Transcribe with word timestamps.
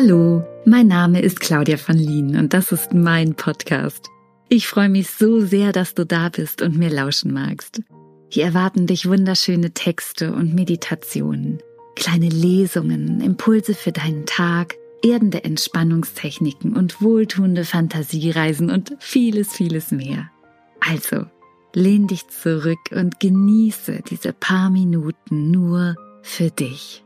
Hallo, 0.00 0.44
mein 0.64 0.86
Name 0.86 1.20
ist 1.20 1.40
Claudia 1.40 1.76
von 1.76 1.96
Lien 1.96 2.36
und 2.36 2.54
das 2.54 2.70
ist 2.70 2.94
mein 2.94 3.34
Podcast. 3.34 4.06
Ich 4.48 4.68
freue 4.68 4.88
mich 4.88 5.10
so 5.10 5.40
sehr, 5.40 5.72
dass 5.72 5.92
du 5.94 6.06
da 6.06 6.28
bist 6.28 6.62
und 6.62 6.78
mir 6.78 6.88
lauschen 6.88 7.32
magst. 7.32 7.82
Hier 8.28 8.44
erwarten 8.44 8.86
dich 8.86 9.08
wunderschöne 9.08 9.72
Texte 9.72 10.32
und 10.32 10.54
Meditationen, 10.54 11.58
kleine 11.96 12.28
Lesungen, 12.28 13.20
Impulse 13.20 13.74
für 13.74 13.90
deinen 13.90 14.24
Tag, 14.24 14.76
erdende 15.02 15.42
Entspannungstechniken 15.42 16.76
und 16.76 17.02
wohltuende 17.02 17.64
Fantasiereisen 17.64 18.70
und 18.70 18.94
vieles, 19.00 19.52
vieles 19.52 19.90
mehr. 19.90 20.30
Also, 20.78 21.26
lehn 21.74 22.06
dich 22.06 22.28
zurück 22.28 22.78
und 22.92 23.18
genieße 23.18 24.02
diese 24.08 24.32
paar 24.32 24.70
Minuten 24.70 25.50
nur 25.50 25.96
für 26.22 26.52
dich. 26.52 27.02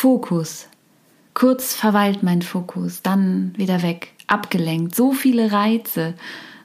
Fokus. 0.00 0.66
Kurz 1.34 1.74
verweilt 1.74 2.22
mein 2.22 2.40
Fokus, 2.40 3.02
dann 3.02 3.52
wieder 3.58 3.82
weg, 3.82 4.14
abgelenkt, 4.28 4.94
so 4.94 5.12
viele 5.12 5.52
Reize. 5.52 6.14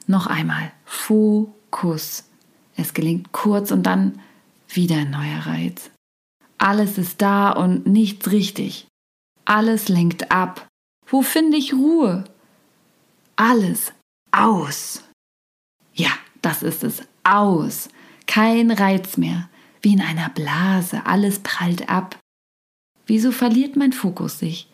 Noch 0.08 0.28
einmal 0.28 0.72
Fokus. 0.86 2.30
Es 2.78 2.94
gelingt 2.94 3.34
kurz 3.34 3.72
und 3.72 3.84
dann 3.84 4.22
wieder 4.70 4.96
ein 4.96 5.12
neuer 5.12 5.48
Reiz. 5.48 5.92
Alles 6.60 6.98
ist 6.98 7.22
da 7.22 7.50
und 7.52 7.86
nichts 7.86 8.32
richtig. 8.32 8.88
Alles 9.44 9.90
lenkt 9.90 10.32
ab. 10.32 10.66
Wo 11.06 11.22
finde 11.22 11.58
ich 11.58 11.74
Ruhe? 11.74 12.24
Alles 13.36 13.92
aus. 14.32 15.04
Ja, 15.94 16.12
das 16.42 16.64
ist 16.64 16.86
es. 16.86 17.02
Aus. 17.26 17.90
Kein 18.28 18.72
Reiz 18.72 19.18
mehr. 19.18 19.50
Wie 19.82 19.92
in 19.92 20.02
einer 20.02 20.30
Blase. 20.30 21.06
Alles 21.06 21.40
prallt 21.40 21.90
ab. 21.90 22.18
Wieso 23.06 23.32
verliert 23.32 23.76
mein 23.76 23.94
Fokus 23.94 24.40
sich? 24.40 24.68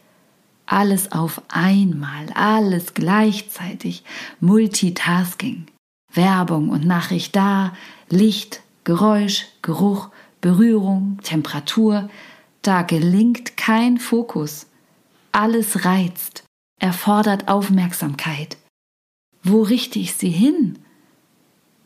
Alles 0.65 1.11
auf 1.11 1.41
einmal, 1.49 2.27
alles 2.33 2.93
gleichzeitig, 2.93 4.03
Multitasking. 4.39 5.67
Werbung 6.13 6.69
und 6.69 6.85
Nachricht 6.85 7.35
da, 7.35 7.73
Licht, 8.09 8.61
Geräusch, 8.83 9.45
Geruch, 9.61 10.09
Berührung, 10.41 11.19
Temperatur, 11.23 12.09
da 12.61 12.81
gelingt 12.81 13.57
kein 13.57 13.97
Fokus. 13.97 14.67
Alles 15.31 15.85
reizt, 15.85 16.43
erfordert 16.79 17.47
Aufmerksamkeit. 17.47 18.57
Wo 19.43 19.61
richte 19.61 19.99
ich 19.99 20.13
sie 20.13 20.29
hin? 20.29 20.79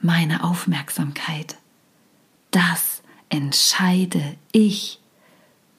Meine 0.02 0.44
Aufmerksamkeit. 0.44 1.58
Das 2.52 3.02
entscheide 3.30 4.36
ich 4.52 5.00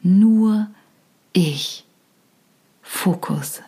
nur 0.06 0.68
ich. 1.32 1.84
Fokus. 2.80 3.62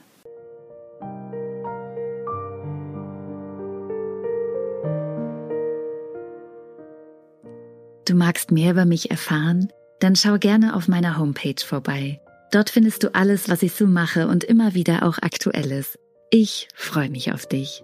Du 8.06 8.14
magst 8.14 8.52
mehr 8.52 8.70
über 8.70 8.84
mich 8.86 9.10
erfahren? 9.10 9.68
Dann 10.00 10.16
schau 10.16 10.38
gerne 10.38 10.74
auf 10.76 10.88
meiner 10.88 11.18
Homepage 11.18 11.62
vorbei. 11.62 12.22
Dort 12.52 12.70
findest 12.70 13.02
du 13.02 13.14
alles, 13.14 13.50
was 13.50 13.62
ich 13.62 13.74
so 13.74 13.86
mache 13.86 14.28
und 14.28 14.44
immer 14.44 14.72
wieder 14.74 15.02
auch 15.02 15.18
Aktuelles. 15.18 15.98
Ich 16.30 16.68
freue 16.74 17.10
mich 17.10 17.32
auf 17.32 17.44
dich. 17.46 17.82